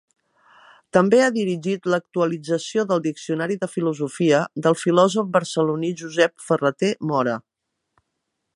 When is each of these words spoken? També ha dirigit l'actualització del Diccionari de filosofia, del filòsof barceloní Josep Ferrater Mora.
També 0.95 1.17
ha 1.23 1.27
dirigit 1.35 1.85
l'actualització 1.93 2.85
del 2.93 3.03
Diccionari 3.07 3.57
de 3.65 3.69
filosofia, 3.73 4.39
del 4.69 4.79
filòsof 4.85 5.29
barceloní 5.39 5.93
Josep 6.03 6.45
Ferrater 6.49 6.91
Mora. 7.13 7.37